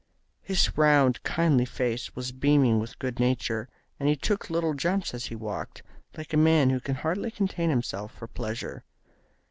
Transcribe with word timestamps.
His 0.41 0.75
round, 0.75 1.21
kindly 1.21 1.63
face 1.63 2.15
was 2.15 2.31
beaming 2.31 2.79
with 2.79 2.97
good 2.97 3.19
nature, 3.19 3.69
and 3.99 4.09
he 4.09 4.15
took 4.15 4.49
little 4.49 4.73
jumps 4.73 5.13
as 5.13 5.25
he 5.27 5.35
walked, 5.35 5.83
like 6.17 6.33
a 6.33 6.37
man 6.37 6.71
who 6.71 6.79
can 6.79 6.95
hardly 6.95 7.29
contain 7.29 7.69
himself 7.69 8.11
for 8.11 8.25
pleasure. 8.25 8.83